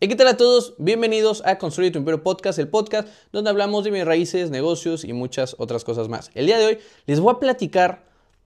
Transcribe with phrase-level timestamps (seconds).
[0.00, 0.74] ¿qué tal a todos?
[0.78, 5.12] Bienvenidos a Construye tu Imperio Podcast, el podcast donde hablamos de mis raíces, negocios y
[5.12, 6.30] muchas otras cosas más.
[6.34, 8.04] El día de hoy les voy a platicar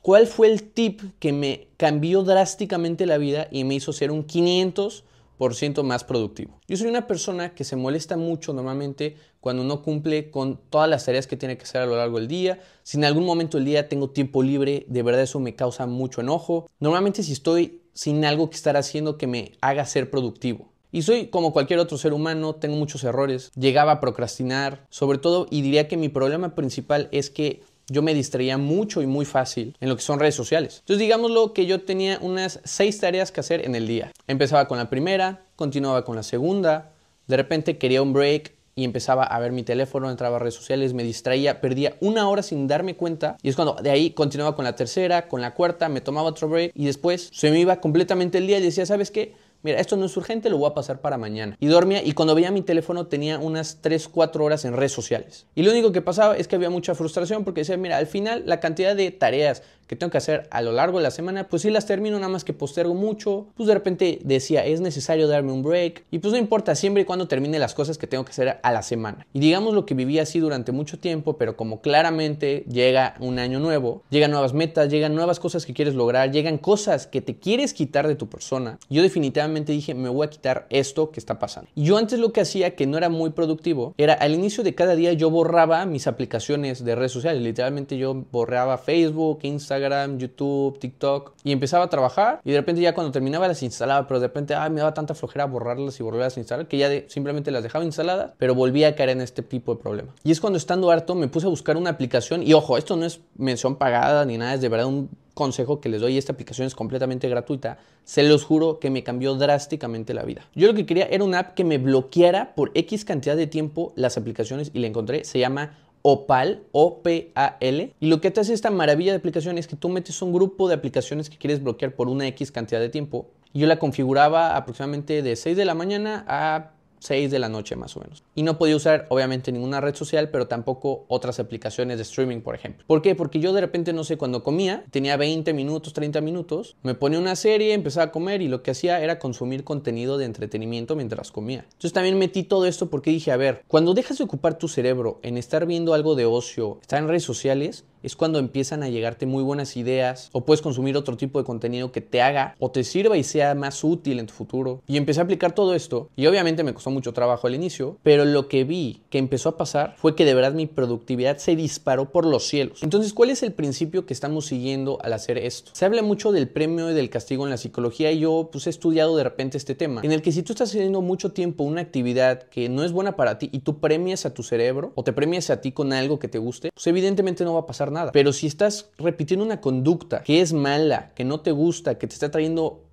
[0.00, 4.26] cuál fue el tip que me cambió drásticamente la vida y me hizo ser un
[4.26, 6.58] 500% más productivo.
[6.68, 11.04] Yo soy una persona que se molesta mucho normalmente cuando no cumple con todas las
[11.04, 12.60] tareas que tiene que hacer a lo largo del día.
[12.82, 16.22] Si en algún momento del día tengo tiempo libre, de verdad eso me causa mucho
[16.22, 16.70] enojo.
[16.78, 20.71] Normalmente si estoy sin algo que estar haciendo que me haga ser productivo.
[20.92, 25.46] Y soy como cualquier otro ser humano, tengo muchos errores, llegaba a procrastinar, sobre todo,
[25.50, 29.74] y diría que mi problema principal es que yo me distraía mucho y muy fácil
[29.80, 30.80] en lo que son redes sociales.
[30.80, 34.12] Entonces digámoslo que yo tenía unas seis tareas que hacer en el día.
[34.26, 36.92] Empezaba con la primera, continuaba con la segunda,
[37.26, 40.94] de repente quería un break y empezaba a ver mi teléfono, entraba a redes sociales,
[40.94, 44.64] me distraía, perdía una hora sin darme cuenta y es cuando de ahí continuaba con
[44.64, 48.38] la tercera, con la cuarta, me tomaba otro break y después se me iba completamente
[48.38, 49.34] el día y decía, ¿sabes qué?
[49.62, 51.56] Mira, esto no es urgente, lo voy a pasar para mañana.
[51.60, 55.46] Y dormía y cuando veía mi teléfono tenía unas 3, 4 horas en redes sociales.
[55.54, 58.42] Y lo único que pasaba es que había mucha frustración porque decía, mira, al final
[58.46, 61.62] la cantidad de tareas que tengo que hacer a lo largo de la semana, pues
[61.62, 63.46] sí las termino, nada más que postergo mucho.
[63.56, 66.04] Pues de repente decía, es necesario darme un break.
[66.10, 68.72] Y pues no importa, siempre y cuando termine las cosas que tengo que hacer a
[68.72, 69.26] la semana.
[69.32, 73.60] Y digamos lo que viví así durante mucho tiempo, pero como claramente llega un año
[73.60, 77.74] nuevo, llegan nuevas metas, llegan nuevas cosas que quieres lograr, llegan cosas que te quieres
[77.74, 78.78] quitar de tu persona.
[78.88, 81.70] Yo definitivamente dije, me voy a quitar esto que está pasando.
[81.74, 84.74] Y yo antes lo que hacía, que no era muy productivo, era al inicio de
[84.74, 87.42] cada día yo borraba mis aplicaciones de redes sociales.
[87.42, 92.94] Literalmente yo borraba Facebook, Instagram, YouTube, TikTok y empezaba a trabajar y de repente ya
[92.94, 96.40] cuando terminaba las instalaba, pero de repente me daba tanta flojera borrarlas y volverlas a
[96.40, 99.80] instalar que ya simplemente las dejaba instaladas, pero volvía a caer en este tipo de
[99.80, 100.12] problema.
[100.24, 103.04] Y es cuando estando harto me puse a buscar una aplicación y ojo, esto no
[103.04, 106.66] es mención pagada ni nada, es de verdad un consejo que les doy, esta aplicación
[106.66, 110.42] es completamente gratuita, se los juro que me cambió drásticamente la vida.
[110.54, 113.92] Yo lo que quería era una app que me bloqueara por X cantidad de tiempo
[113.96, 117.94] las aplicaciones y la encontré, se llama Opal, O-P-A-L.
[117.98, 120.68] Y lo que te hace esta maravilla de aplicación es que tú metes un grupo
[120.68, 123.30] de aplicaciones que quieres bloquear por una X cantidad de tiempo.
[123.54, 127.96] Yo la configuraba aproximadamente de 6 de la mañana a 6 de la noche más
[127.96, 128.22] o menos.
[128.34, 132.54] Y no podía usar obviamente ninguna red social, pero tampoco otras aplicaciones de streaming, por
[132.54, 132.84] ejemplo.
[132.86, 133.14] ¿Por qué?
[133.14, 137.18] Porque yo de repente, no sé, cuando comía, tenía 20 minutos, 30 minutos, me ponía
[137.18, 141.32] una serie, empezaba a comer y lo que hacía era consumir contenido de entretenimiento mientras
[141.32, 141.64] comía.
[141.64, 145.18] Entonces también metí todo esto porque dije, a ver, cuando dejas de ocupar tu cerebro
[145.22, 149.26] en estar viendo algo de ocio, estar en redes sociales, es cuando empiezan a llegarte
[149.26, 152.84] muy buenas ideas o puedes consumir otro tipo de contenido que te haga o te
[152.84, 154.82] sirva y sea más útil en tu futuro.
[154.86, 158.24] Y empecé a aplicar todo esto y obviamente me costó mucho trabajo al inicio, pero
[158.24, 162.10] lo que vi que empezó a pasar fue que de verdad mi productividad se disparó
[162.10, 162.82] por los cielos.
[162.82, 165.70] Entonces, ¿cuál es el principio que estamos siguiendo al hacer esto?
[165.74, 168.70] Se habla mucho del premio y del castigo en la psicología y yo pues he
[168.70, 171.80] estudiado de repente este tema, en el que si tú estás haciendo mucho tiempo una
[171.80, 175.12] actividad que no es buena para ti y tú premias a tu cerebro o te
[175.12, 178.12] premias a ti con algo que te guste, pues evidentemente no va a pasar nada.
[178.12, 182.14] Pero si estás repitiendo una conducta que es mala, que no te gusta, que te
[182.14, 182.84] está trayendo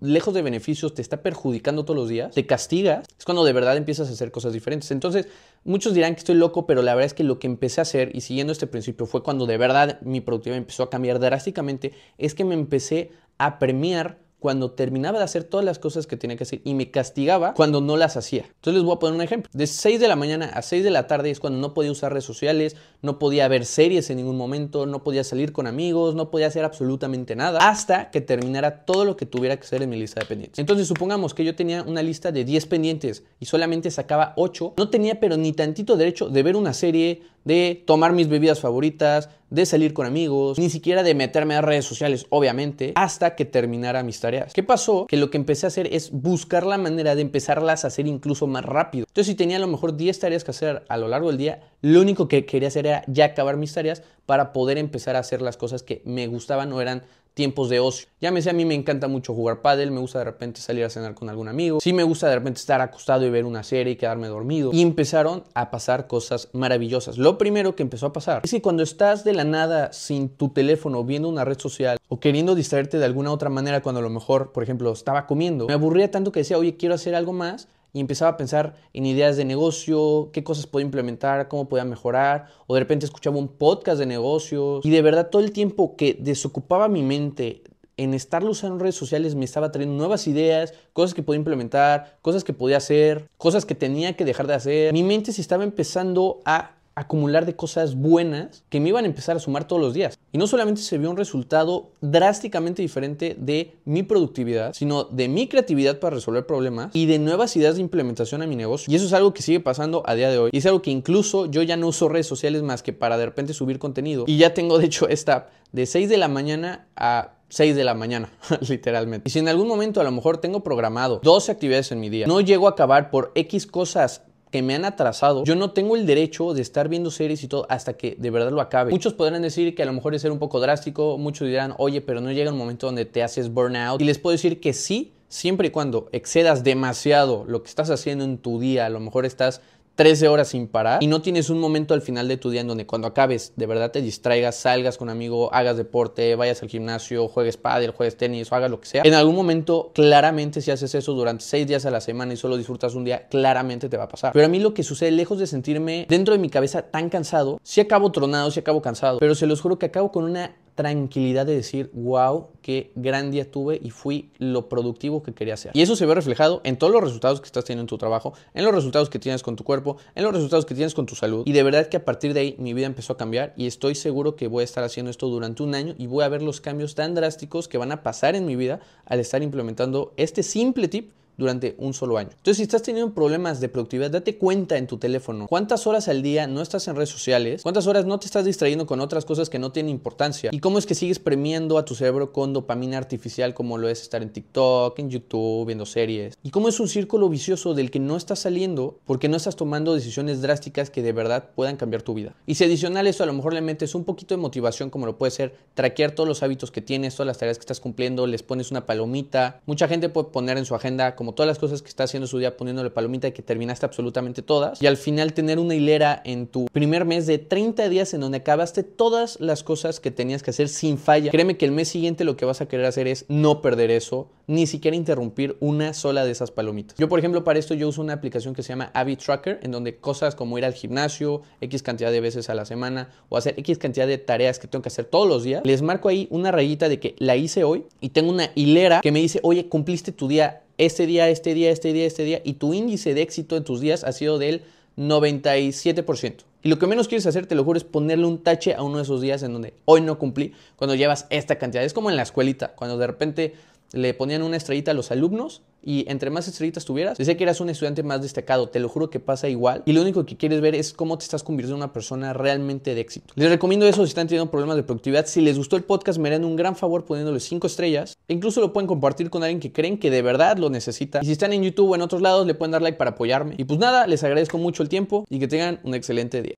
[0.00, 3.76] lejos de beneficios, te está perjudicando todos los días, te castigas, es cuando de verdad
[3.76, 4.90] empiezas a hacer cosas diferentes.
[4.90, 5.26] Entonces,
[5.64, 8.14] muchos dirán que estoy loco, pero la verdad es que lo que empecé a hacer
[8.14, 12.34] y siguiendo este principio fue cuando de verdad mi productividad empezó a cambiar drásticamente, es
[12.34, 16.44] que me empecé a premiar cuando terminaba de hacer todas las cosas que tenía que
[16.44, 18.46] hacer y me castigaba cuando no las hacía.
[18.46, 19.50] Entonces les voy a poner un ejemplo.
[19.52, 22.12] De 6 de la mañana a 6 de la tarde es cuando no podía usar
[22.12, 26.30] redes sociales, no podía ver series en ningún momento, no podía salir con amigos, no
[26.30, 29.98] podía hacer absolutamente nada hasta que terminara todo lo que tuviera que hacer en mi
[29.98, 30.58] lista de pendientes.
[30.58, 34.88] Entonces supongamos que yo tenía una lista de 10 pendientes y solamente sacaba 8, no
[34.88, 39.66] tenía pero ni tantito derecho de ver una serie, de tomar mis bebidas favoritas, de
[39.66, 44.20] salir con amigos, ni siquiera de meterme a redes sociales, obviamente, hasta que terminara mis
[44.20, 44.52] tareas.
[44.52, 45.06] ¿Qué pasó?
[45.06, 48.46] Que lo que empecé a hacer es buscar la manera de empezarlas a hacer incluso
[48.46, 49.06] más rápido.
[49.08, 51.60] Entonces, si tenía a lo mejor 10 tareas que hacer a lo largo del día,
[51.82, 55.42] lo único que quería hacer era ya acabar mis tareas para poder empezar a hacer
[55.42, 57.02] las cosas que me gustaban o eran
[57.34, 58.08] tiempos de ocio.
[58.20, 60.84] Ya me sé, a mí me encanta mucho jugar pádel, me gusta de repente salir
[60.84, 63.62] a cenar con algún amigo, sí me gusta de repente estar acostado y ver una
[63.62, 64.70] serie y quedarme dormido.
[64.72, 67.18] Y empezaron a pasar cosas maravillosas.
[67.18, 70.50] Lo primero que empezó a pasar es que cuando estás de la nada sin tu
[70.50, 74.10] teléfono viendo una red social o queriendo distraerte de alguna otra manera cuando a lo
[74.10, 77.68] mejor, por ejemplo, estaba comiendo, me aburría tanto que decía, oye, quiero hacer algo más
[77.92, 82.46] y empezaba a pensar en ideas de negocio, qué cosas podía implementar, cómo podía mejorar,
[82.66, 86.16] o de repente escuchaba un podcast de negocios y de verdad todo el tiempo que
[86.18, 87.62] desocupaba mi mente
[87.96, 92.44] en estar usando redes sociales me estaba trayendo nuevas ideas, cosas que podía implementar, cosas
[92.44, 94.92] que podía hacer, cosas que tenía que dejar de hacer.
[94.94, 99.34] Mi mente se estaba empezando a acumular de cosas buenas que me iban a empezar
[99.34, 100.18] a sumar todos los días.
[100.32, 105.48] Y no solamente se vio un resultado drásticamente diferente de mi productividad, sino de mi
[105.48, 108.92] creatividad para resolver problemas y de nuevas ideas de implementación a mi negocio.
[108.92, 110.50] Y eso es algo que sigue pasando a día de hoy.
[110.52, 113.24] Y es algo que incluso yo ya no uso redes sociales más que para de
[113.24, 114.24] repente subir contenido.
[114.26, 117.94] Y ya tengo de hecho esta de 6 de la mañana a 6 de la
[117.94, 118.30] mañana,
[118.68, 119.28] literalmente.
[119.28, 122.26] Y si en algún momento a lo mejor tengo programado 12 actividades en mi día,
[122.26, 126.06] no llego a acabar por X cosas que me han atrasado, yo no tengo el
[126.06, 128.90] derecho de estar viendo series y todo hasta que de verdad lo acabe.
[128.90, 132.00] Muchos podrán decir que a lo mejor es ser un poco drástico, muchos dirán, oye,
[132.00, 134.00] pero no llega un momento donde te haces burnout.
[134.00, 138.24] Y les puedo decir que sí, siempre y cuando excedas demasiado lo que estás haciendo
[138.24, 139.60] en tu día, a lo mejor estás
[140.00, 142.68] 13 horas sin parar y no tienes un momento al final de tu día en
[142.68, 146.70] donde cuando acabes de verdad te distraigas, salgas con un amigo, hagas deporte, vayas al
[146.70, 149.02] gimnasio, juegues pádel, juegues tenis o hagas lo que sea.
[149.04, 152.56] En algún momento, claramente, si haces eso durante 6 días a la semana y solo
[152.56, 154.32] disfrutas un día, claramente te va a pasar.
[154.32, 157.60] Pero a mí lo que sucede, lejos de sentirme dentro de mi cabeza tan cansado,
[157.62, 161.44] si acabo tronado, si acabo cansado, pero se los juro que acabo con una tranquilidad
[161.44, 165.72] de decir, wow, qué gran día tuve y fui lo productivo que quería ser.
[165.74, 168.32] Y eso se ve reflejado en todos los resultados que estás teniendo en tu trabajo,
[168.54, 171.14] en los resultados que tienes con tu cuerpo, en los resultados que tienes con tu
[171.14, 171.42] salud.
[171.44, 173.94] Y de verdad que a partir de ahí mi vida empezó a cambiar y estoy
[173.94, 176.62] seguro que voy a estar haciendo esto durante un año y voy a ver los
[176.62, 180.88] cambios tan drásticos que van a pasar en mi vida al estar implementando este simple
[180.88, 181.10] tip
[181.40, 182.30] durante un solo año.
[182.30, 186.22] Entonces, si estás teniendo problemas de productividad, date cuenta en tu teléfono cuántas horas al
[186.22, 189.50] día no estás en redes sociales, cuántas horas no te estás distrayendo con otras cosas
[189.50, 192.98] que no tienen importancia y cómo es que sigues premiando a tu cerebro con dopamina
[192.98, 196.36] artificial como lo es estar en TikTok, en YouTube, viendo series.
[196.42, 199.94] Y cómo es un círculo vicioso del que no estás saliendo porque no estás tomando
[199.94, 202.34] decisiones drásticas que de verdad puedan cambiar tu vida.
[202.46, 205.16] Y si adicional eso a lo mejor le metes un poquito de motivación como lo
[205.16, 208.42] puede ser traquear todos los hábitos que tienes, todas las tareas que estás cumpliendo, les
[208.42, 209.60] pones una palomita.
[209.66, 212.38] Mucha gente puede poner en su agenda como todas las cosas que está haciendo su
[212.38, 214.80] día poniéndole palomita y que terminaste absolutamente todas.
[214.82, 218.38] Y al final tener una hilera en tu primer mes de 30 días en donde
[218.38, 221.30] acabaste todas las cosas que tenías que hacer sin falla.
[221.30, 224.28] Créeme que el mes siguiente lo que vas a querer hacer es no perder eso,
[224.46, 226.96] ni siquiera interrumpir una sola de esas palomitas.
[226.98, 229.70] Yo, por ejemplo, para esto yo uso una aplicación que se llama Habit Tracker, en
[229.70, 233.54] donde cosas como ir al gimnasio X cantidad de veces a la semana o hacer
[233.58, 236.50] X cantidad de tareas que tengo que hacer todos los días, les marco ahí una
[236.50, 240.12] rayita de que la hice hoy y tengo una hilera que me dice, oye, cumpliste
[240.12, 243.56] tu día este día, este día, este día, este día, y tu índice de éxito
[243.56, 244.62] en tus días ha sido del
[244.96, 246.36] 97%.
[246.62, 248.96] Y lo que menos quieres hacer, te lo juro, es ponerle un tache a uno
[248.96, 251.84] de esos días en donde hoy no cumplí, cuando llevas esta cantidad.
[251.84, 253.54] Es como en la escuelita, cuando de repente
[253.92, 257.60] le ponían una estrellita a los alumnos y entre más estrellitas tuvieras, decía que eras
[257.60, 258.68] un estudiante más destacado.
[258.68, 259.82] Te lo juro que pasa igual.
[259.86, 262.94] Y lo único que quieres ver es cómo te estás convirtiendo en una persona realmente
[262.94, 263.32] de éxito.
[263.36, 265.26] Les recomiendo eso si están teniendo problemas de productividad.
[265.26, 268.16] Si les gustó el podcast, me harán un gran favor poniéndole 5 estrellas.
[268.28, 271.20] E incluso lo pueden compartir con alguien que creen que de verdad lo necesita.
[271.22, 273.54] Y si están en YouTube o en otros lados, le pueden dar like para apoyarme.
[273.56, 276.48] Y pues nada, les agradezco mucho el tiempo y que tengan un excelente día.